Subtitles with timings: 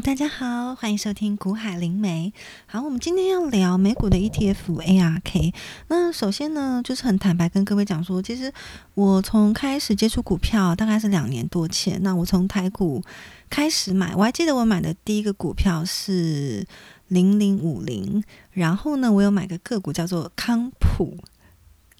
[0.00, 2.32] 大家好，欢迎收听股海灵媒。
[2.66, 5.52] 好，我们今天要聊美股的 ETF ARK。
[5.88, 8.52] 那首先呢，就是很坦白跟各位讲说，其实
[8.94, 12.00] 我从开始接触股票大概是两年多前。
[12.02, 13.02] 那我从台股
[13.50, 16.64] 开始买，我还记得我买的第一个股票是
[17.08, 18.22] 零零五零，
[18.52, 21.16] 然后呢，我有买个个股叫做康普。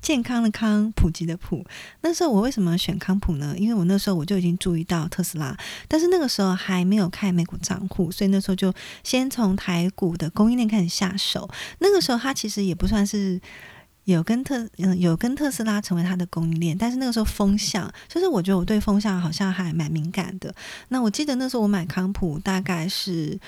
[0.01, 1.65] 健康的康，普及的普。
[2.03, 3.55] 那时候我为什么选康普呢？
[3.59, 5.57] 因为我那时候我就已经注意到特斯拉，
[5.87, 8.73] 但是那个时候还没有开美股账户，所以那时候就
[9.03, 11.49] 先从台股的供应链开始下手。
[11.81, 13.41] 那个时候它其实也不算是
[14.05, 20.55] 有跟特嗯有跟特斯拉成为它的供应链，但是那个时候风向，就是我觉得我对风向好像还蛮敏感的。
[20.89, 23.39] 那我记得那时候我买康普大概是。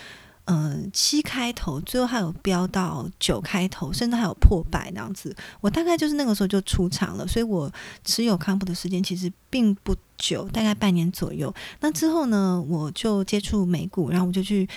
[0.53, 5.35] 嗯，七开头，最后还有飙到九开头，甚至还有破百那样子。
[5.61, 7.73] 我大概就是那个时候就出场了，所以我
[8.05, 11.55] 持有康普的时间其实并不久，大概半年左右。
[11.79, 14.69] 那之后呢，我就接触美股，然后我就去。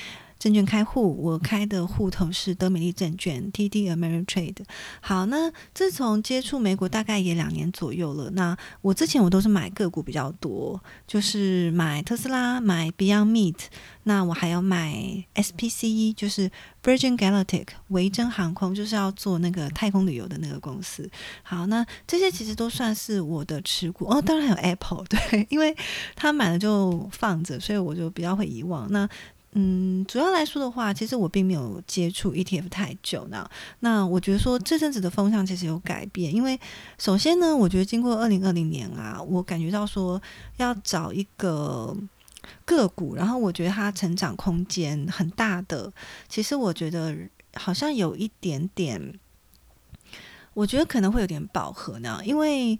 [0.44, 4.58] 证券开户，我开的户头是德美利证券 （TD Ameritrade）。
[5.00, 8.30] 好，那自从接触美股大概也两年左右了。
[8.32, 13.56] 那我之前我都是买个股比较多，就是买特斯拉、买 Beyond Meat，
[14.04, 14.94] 那我还要买
[15.36, 16.52] SPCE，就是
[16.84, 21.10] Virgin Galactic 维珍航空，就是要做那个太空旅游的那个公司。
[21.42, 24.22] 好，那这些其实都算是我的持股哦。
[24.22, 25.74] 当然还有 Apple，对，因为
[26.18, 28.92] 他买了就放着，所以我就比较会遗忘。
[28.92, 29.08] 那
[29.56, 33.48] 嗯，主要来说的话，其实我并没有接触 ETF 太久呢。
[33.82, 36.60] 那我觉得说这阵子的风向其实有改变，因为
[36.98, 40.20] 首先呢，我觉得经过二零二零年啊，我感觉到说
[40.58, 41.96] 要找一个
[42.66, 45.94] 个股，然后我觉得它成长空间很大的，
[46.28, 47.16] 其实我觉得
[47.54, 49.20] 好像有一点点，
[50.56, 52.80] 我觉得可能会有点饱和呢，因为。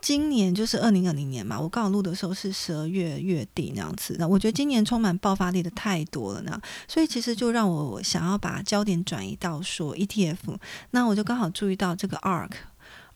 [0.00, 4.16] 今年就是二零二零年嘛，我刚好录的时候是十二月月底那样子。
[4.18, 10.56] 那我觉得今年充满爆发力的太多了呢，所以其实就让我想要把焦点转移到说 ETF。
[10.92, 12.50] 那我就刚好注意到这个 ARK。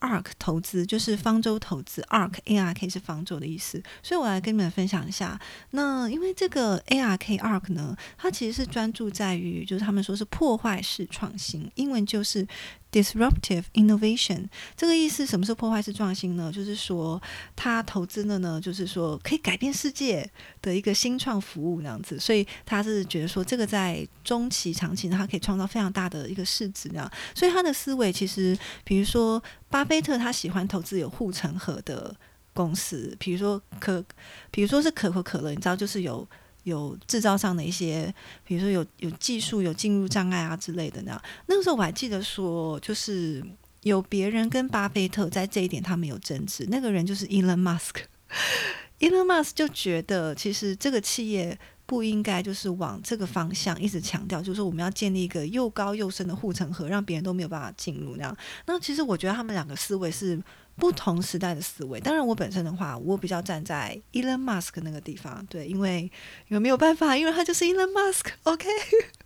[0.00, 5.40] ARK 投资就是方舟投资，ARK A R K 是方舟的意思，所以我来跟你们分享一下。
[5.70, 12.44] 那因为这个 A R K ARK 呢，它其实是专注在于，就是他们说是破坏式创新，英文就是
[12.92, 14.46] disruptive innovation。
[14.76, 16.52] 这个意思，什么是破坏式创新呢？
[16.52, 17.20] 就是说，
[17.56, 20.30] 他投资的呢，就是说可以改变世界
[20.60, 22.20] 的一个新创服务那样子。
[22.20, 27.10] 所以他是觉得说，这个在中期、长期，它可以创造非常大的一个市值那样。
[27.34, 29.42] 所以他的思维其实，比如说。
[29.72, 32.14] 巴菲特他喜欢投资有护城河的
[32.52, 34.04] 公司，比如说可，
[34.50, 36.28] 比如说是可口可乐，你知道，就是有
[36.64, 38.12] 有制造上的一些，
[38.44, 41.22] 比如说有有技术有进入障碍啊之类的那样。
[41.46, 43.44] 那个时候我还记得说，就是
[43.82, 48.02] 有别人跟巴菲特在这一点他们有争执，那个人就是 Elon Musk。
[49.00, 51.58] Elon Musk 就觉得其实这个企业。
[51.84, 58.34] 不应该就是往这个方向一直强调，就是我们要建立一个又高又深的护城河，让别人都没有办法进入那样。
[58.64, 60.40] 那其实我觉得他们两个思维是
[60.76, 62.00] 不同时代的思维。
[62.00, 66.10] 当然，我本身的话，我比较站在 Elon Musk 那个地方，对，因为
[66.48, 68.68] 有没有办法，因为他就是 Elon Musk，OK。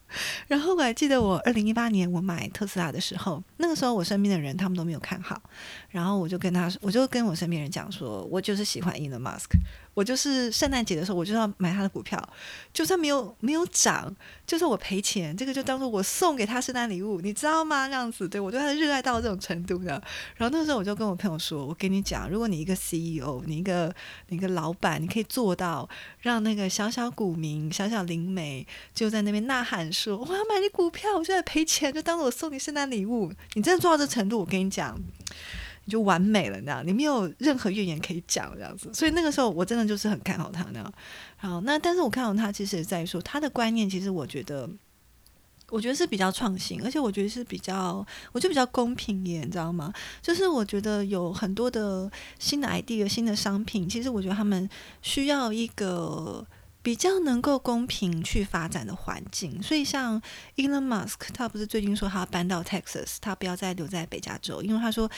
[0.47, 5.43] 然后我还记得我二零一八年我买特斯拉的时候，那个时候我身边的人他们都没有看好，
[5.89, 9.49] 然后我就跟他，我就跟我身边人讲说，我就是喜欢 Elon Musk，
[9.97, 12.23] 我就是圣诞节的时候我就要买他的股票，
[12.71, 14.15] 就算没有没有涨，
[14.47, 17.89] 就算我赔钱，这个就当做我送给他圣诞礼物，你知道吗？
[17.89, 19.93] 这样子，对我对他热爱到这种程度的。
[20.35, 23.91] 然后那时候我就跟我朋友说，我跟你讲，如果你一个 CEO，你一个
[24.29, 25.89] 你一个老板，你可以做到
[26.21, 29.91] 让那个小小股民、小小灵媒就在那边呐喊。
[29.91, 33.33] 说我要买你股票，我现在赔钱，就当做我送你圣诞礼物。
[33.55, 34.95] 你真的做到这程度，我跟你讲，
[35.87, 38.93] 你就完美了那样，你没有任何怨言可以讲这样子。
[38.93, 40.93] 所以那个时候我真的就是很看好他那样。
[41.37, 44.69] 好，那但是我看好他，其实也在说他的观念，其实我觉得，
[45.71, 49.93] 我觉得是比较创新，而且我觉得是比较，我觉得比较公平一点，你知道吗？
[50.21, 54.69] 就是我觉得有很多的新的 idea、新的商品，其实我觉得他们
[55.01, 56.47] 需要一个。
[56.83, 60.23] 比较能够公平去发展的环境，所以像
[60.55, 65.11] Elon Musk，他不是最近说他要搬到 Texas，他不要再留在北加州，因为他说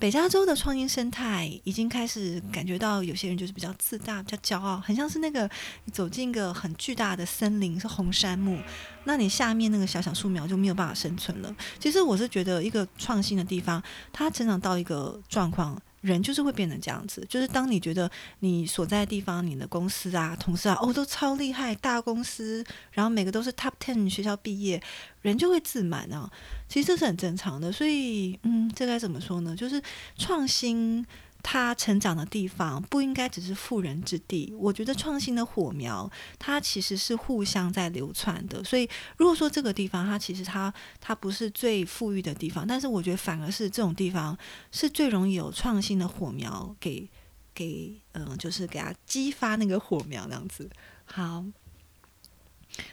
[0.00, 5.50] 北加州的创新生态已经开始感觉到有些人就是比较自大、比较骄傲，很像是那个
[5.92, 8.56] 走进一个很巨大的森林，是红杉木，
[9.02, 11.52] 那你下面那个小小树苗就没有办法生存了。
[11.80, 15.76] 其实我是觉得一个创新的地方，它成长到一个状况。
[16.00, 18.10] 人就是会变成这样子，就是当你觉得
[18.40, 24.82] 你所在的地方、你的公司啊、同事啊，哦，都超厉害，大公司，然后每个都是 top ten 学校毕业，
[25.22, 26.30] 人就会自满啊。
[26.68, 29.56] 其实这是很正常的，所以，嗯，这该怎么说呢？
[29.56, 29.82] 就是
[30.16, 31.04] 创新
[31.42, 34.54] 他成长的地方不应该只是富人之地。
[34.58, 38.62] 我觉得创新的火苗，它其实是互相在流传的。
[38.64, 44.36] 所以，如果说这个地方它其实它它不是最富裕的地方，但是我觉得反而是这种地方
[44.72, 47.08] 是最容易有创新的火苗给
[47.54, 50.68] 给嗯，就是给它激发那个火苗那样子。
[51.04, 51.44] 好。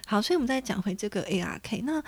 [0.05, 1.83] 好，所以我们再讲回这个 ARK。
[1.83, 2.03] 那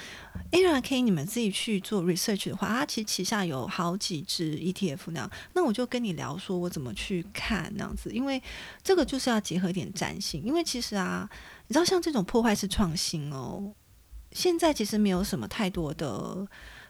[0.51, 5.31] ARK 你们自己去做 research 的话，它其实旗下有好几只 ETF 那样。
[5.53, 8.41] 那我就跟你聊说，我怎么去看那样子，因为
[8.83, 10.43] 这个就是要结合一点占星。
[10.43, 11.29] 因为其实啊，
[11.67, 13.73] 你知道像这种破坏式创新哦，
[14.31, 16.47] 现在其实没有什么太多的。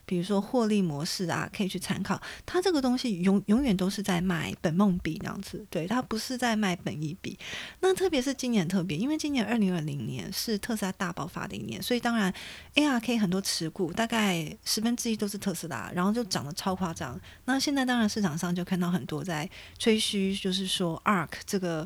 [0.07, 2.19] 比如说获利模式啊，可以去参考。
[2.45, 7.37] 它这个东西永永远都是在卖本梦比那样子，对，它不是在卖本一比。
[7.81, 12.33] 那特别是今年特别，因为今年二零二零年是特斯拉大爆发的一年，所以当然
[12.75, 17.19] ARK 很多持股大概十分之一都是特斯拉，然后就涨得超夸张。
[17.43, 21.85] 那现在当然市场上就看到很多在吹嘘，就是说 ARK 这个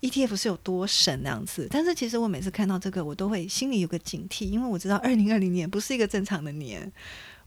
[0.00, 1.68] ETF 是有多神那样子。
[1.70, 6.90] 但是其实我每次看到这个，我都会心里有个警惕，因为我知道二零二零年不是一个正常的年。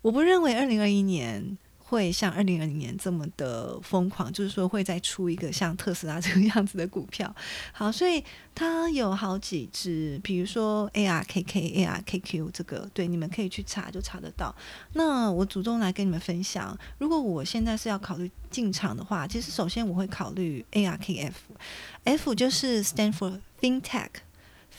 [0.08, 7.36] 我不认为二零二一年会像二零二零年这么的疯狂，就是说会再出一个像特斯拉这个样子的股票。
[7.74, 8.24] 好，所以
[8.56, 14.56] 它有好几只，比如说 ARKK、ARKQ 这个，对，你们可以去查，就查得到。
[14.94, 24.08] 那我主动来跟你们分享，如果我现在是要考虑进场的话，其实首先我会考虑 ARKF，F 就是 stand for FinTech。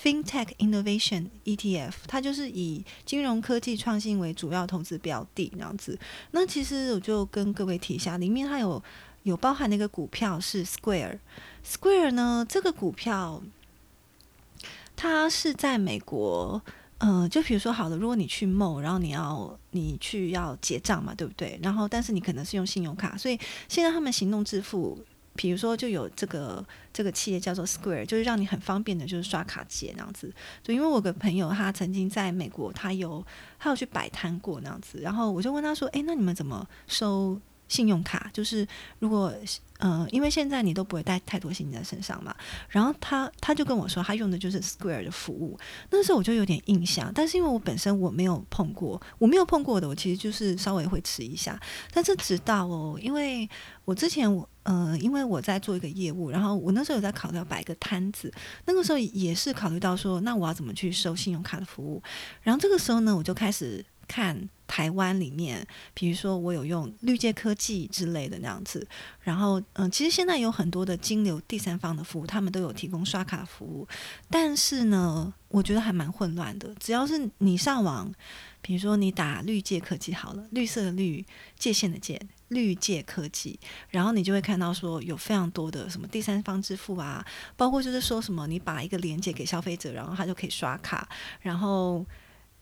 [0.01, 5.99] FinTech Innovation ETF，它就是以金融科技创新为主要投资标的那样子。
[6.31, 8.81] 那其实我就跟各位提一下，里面它有
[9.25, 11.19] 有包含的一个股票是 Square。
[11.67, 13.43] Square 呢，这个股票
[14.95, 16.63] 它是在美国，
[16.99, 21.59] 呃，就比如说好了，如果你去某然后你要你去要结账嘛，对不对？
[21.61, 23.37] 然后但是你可能是用信用卡，所以
[23.69, 24.97] 现在他们行动支付。
[25.39, 30.35] 比如说，就有这个这个企业叫做 Square，就是让你很方便的，就是刷卡结那样子。
[30.65, 33.25] 就因为我个朋友他曾经在美国，他有
[33.57, 38.31] 他有去摆摊过那样子，然后我就问他说：“诶，那你们怎么收信用卡？
[38.33, 38.67] 就是
[38.99, 39.33] 如果……”
[39.81, 42.35] 嗯，因为现在你都不会带太多现金在身上嘛，
[42.69, 45.57] 然后他他就跟我说，他用的就是 Square 的服务，
[45.91, 51.57] 那时候我就有点印象，但是因为我本身我没有碰过，我没有碰过的，我其实就是稍微会吃一下，
[51.93, 53.49] 但是直到哦，因为
[53.85, 62.03] 我之前我呃，因为我在做一个业务，然后我那时候有在考虑要摆一个摊子，那个时候也是考虑到说，那我要怎么去收信用卡的服务，
[62.43, 63.85] 然后这个时候呢，我就开始。
[64.09, 65.65] 看台湾里面，
[65.95, 68.85] 比如说我有用绿界科技之类的那样子，
[69.21, 73.87] 然后嗯，其实现在有很多的金流第三方的服务，他们都有提供刷卡服务，
[74.29, 76.75] 但是呢，我觉得还蛮混乱的。
[76.81, 78.13] 只要是你上网，
[78.61, 81.25] 比如说你打绿界科技好了，绿色的绿，
[81.59, 83.59] 界限的界，绿界科技，
[83.91, 87.25] 然后你就会看到说有非常多的什么第三方支付啊，
[87.57, 91.09] 包括就是说什么你把一个链接给消费者，然后他就可以刷卡，
[91.41, 92.05] 然后。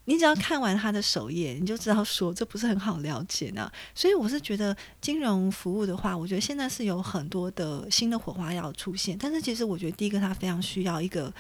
[0.08, 3.70] 你只要看完他的首页，你就知道说这不是很好了解呢。
[3.93, 9.19] 所以我是觉得金融服务的话，我觉得现在是有很多的新的火花要出现。
[9.19, 11.32] 但是其实我觉得第一个，它非常需要一个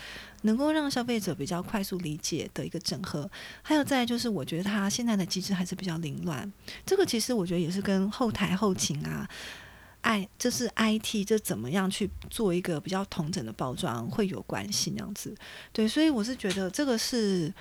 [0.42, 3.30] 能够让消费者比较快速理解的一个整合。
[3.62, 6.52] 还有再就是，我觉得它现在的机制还是比较凌乱。
[6.84, 9.28] 这个其实我觉得也是跟后台后勤啊，
[10.00, 15.32] 爱就是 IT 这怎么样去做一个比较同整的包装会有关系那样子。
[15.72, 17.54] 对，所以我是觉得这个是。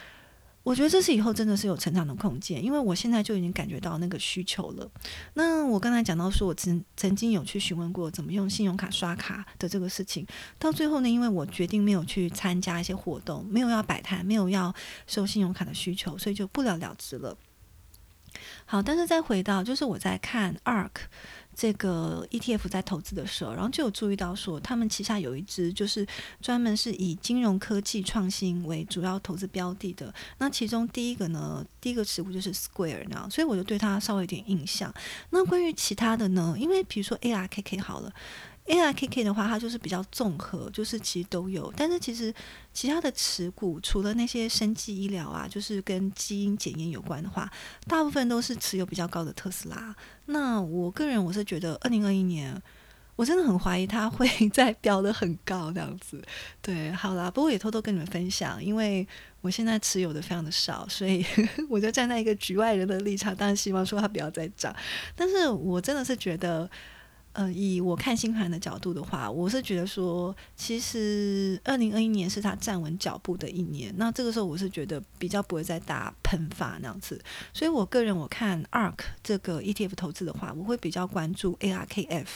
[0.65, 4.89] 我觉得这是以后真的是有成长的空间，因为我现在就已经感觉到那个需求了。
[5.35, 10.25] 那我刚才讲到说，我曾曾经有去询问过怎么用信用卡刷卡的这个事情，
[10.57, 14.73] 到最后呢，因为我决定没有去参加一些活动，没有要摆摊，没有要
[15.05, 17.37] 收信用卡的需求，所以就不了了之了。
[18.65, 20.89] 好，但是再回到，就是我在看 ARK。
[21.55, 26.05] 这个 ETF 在投资的时候，然后就有注意到说，他们旗下有一支就是
[26.41, 30.13] 专门是以金融科技创新为主要投资标的的。
[30.37, 34.93] 那其中第一个呢，第一个持股就是 Square 那，所以我就对它稍微有点印象。
[35.29, 38.13] 那关于其他的呢，因为比如说 ARKK 好了。
[38.67, 41.71] A I K K 的话，它就是比较综合，就是其实都有。
[41.77, 42.33] 但是其实
[42.73, 47.47] 其他的持股，除了那些生技医疗啊，就是跟基因检验有关的话，
[47.87, 49.95] 大部分都是持有比较高的特斯拉。
[50.25, 52.59] 那我个人我是觉得，二零二一年
[53.15, 56.19] 我真的很怀疑它会再飙得很高这样子。
[56.59, 59.07] 对，好啦，不过也偷偷跟你们分享，因为
[59.41, 61.23] 我现在持有的非常的少，所以
[61.69, 64.75] 我就站在一个局外人的立场，当然希望说它不要再涨。
[65.15, 66.67] 但是我真的是觉得。
[67.35, 73.93] 呃，以我看星盘的角度的话，我是觉得说，其实二零二一年是他站稳脚步的一年。
[73.97, 77.21] 那这个时候，我是觉得比较不会再打喷发那样子。
[77.53, 82.27] 所以我个人我看 ARK 这个 ETF 投资的话，我会比较关注 ARKF，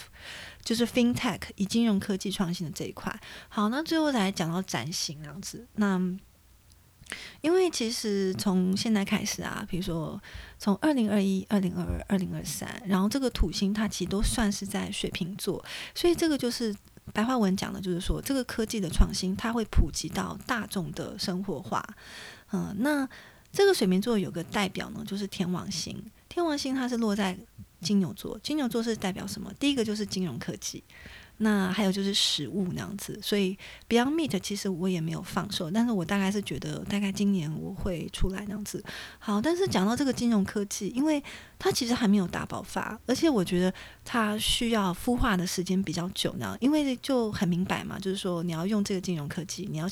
[0.63, 3.17] 就是 FinTech 以金融科技创新的这一块。
[3.47, 6.19] 好，那最后来讲到占星那样子，那。
[7.41, 10.21] 因为其实从现在开始啊，比如说
[10.57, 15.63] 从二零二一、二零二二、二零二三，然后这个土星它其实都算是在水瓶座，
[15.95, 16.75] 所以这个就是
[17.13, 21.83] 白话文讲的，就是说这个科技的创新它会普及到大众的生活化。
[22.51, 23.07] 嗯，那
[23.51, 26.03] 这个水瓶座有个代表呢，就是天王星。
[26.27, 27.37] 天王星它是落在
[27.81, 29.51] 金牛座，金牛座是代表什么？
[29.59, 30.83] 第一个就是金融科技。
[31.41, 38.83] 那还有就是食物那样子，所以 Beyond Meat 其实我也没有放手，但是我大概是觉得大概今年我会出来那样子。
[39.19, 41.23] 好，但是讲到这个金融科技，因为
[41.57, 49.87] 它其实还没有大爆发，而且我觉得它需要孵化的时间比较久呢，因为就很明白嘛，就是说你要用这个金融科技，你要。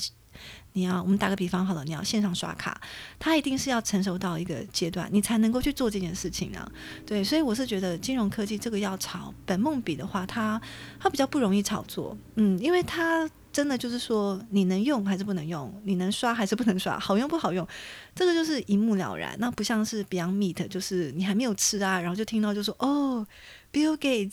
[0.74, 2.80] 你要，我们打个比方好了，你要线上刷卡，
[3.18, 6.70] 它一定是要成熟到一个阶段，你才能够去做这件事情啊。
[7.06, 10.60] 对，所以我是觉得金融科技这个要炒本梦比的话，它
[11.00, 17.66] 它比较不容易炒作，嗯，因为它真的就是说你能用还是不能用，你能刷还是不能刷，好用不好用，
[18.14, 19.34] 这个就是一目了然。
[19.38, 23.26] 那不像是 Beyond Meat，就是你还没有吃啊，然后就听到就说哦
[23.72, 24.32] ，Bill Gates。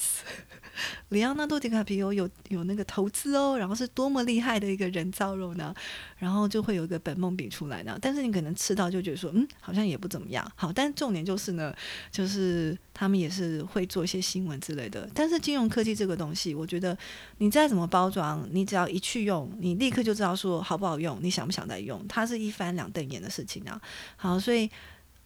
[1.07, 5.73] 里奥纳多·迪卡皮欧有有那个投资哦，然后是多么厉害的一个人造肉呢？
[6.17, 7.97] 然后就会有一个本梦比出来呢。
[8.01, 10.45] 但是你可能吃到就觉得说，嗯，好像也不怎么样。
[10.53, 11.73] 好，但重点就是呢，
[12.11, 15.09] 就是他们也是会做一些新闻之类的。
[15.13, 16.97] 但是金融科技这个东西，我觉得
[17.37, 23.79] 你再怎么包装，你只要一去去用，你立刻就知道说好不好用，你想不想再用，它是一翻两瞪眼的事情啊。
[24.17, 24.69] 好，所以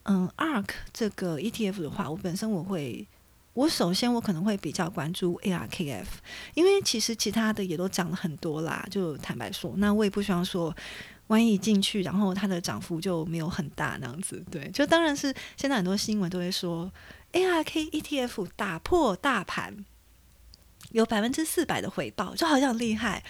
[0.03, 3.08] 嗯，ARK 这个 ETF 的话，我本身我会。
[3.53, 6.05] 我首先我可能会比较关注 ARKF，
[6.53, 8.88] 因为其实其他的也都涨了很多啦。
[8.89, 10.74] 就坦白说，那我也不希望说，
[11.27, 14.41] 万一进去，然后它的涨幅就没有很大那样子。
[14.50, 16.89] 对，就当然是现在很多新闻都会说
[17.34, 19.84] ARK ETF 打破大盘，
[20.91, 23.25] 有百分之四百的回报，就好像厉害。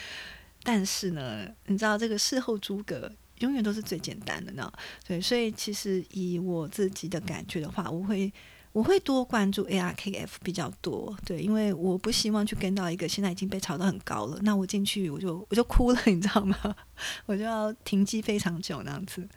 [0.63, 4.71] 但是呢，你知道这个事后诸葛永远都是最简单的呢。
[5.07, 8.31] 对，所以其实以我自己的感觉的话，我会。
[8.71, 16.55] 我会多关注 ARKF 比较多，对，因为我不希望去跟到一个现在已经被炒得很高了，那我进去我就我就哭了， 你知道吗？
[17.25, 19.27] 我就要停机非常久那样子。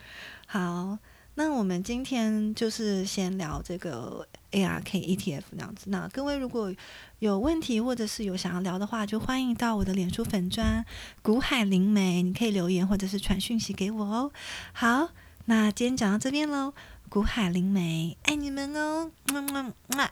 [0.47, 0.99] 好，
[1.35, 5.91] 那我们今天就是先聊这个 ARK ETF 那样子。
[5.91, 6.73] 那各位如果
[7.21, 10.85] 有问题或者是有想要聊的话，就欢迎到我的脸书粉砖
[11.23, 14.33] 古海灵梅，你可以留言或者是传讯息给我哦。
[14.73, 15.11] 好，
[15.47, 16.75] 那今天讲到这边喽。
[17.09, 20.11] 古海灵梅，爱你们哦，么么么，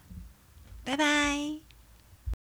[0.84, 1.69] 拜拜。